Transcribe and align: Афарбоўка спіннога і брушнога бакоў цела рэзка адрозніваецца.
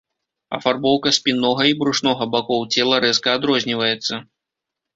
Афарбоўка 0.57 1.11
спіннога 1.17 1.67
і 1.73 1.75
брушнога 1.83 2.29
бакоў 2.37 2.67
цела 2.77 2.95
рэзка 3.07 3.39
адрозніваецца. 3.41 4.13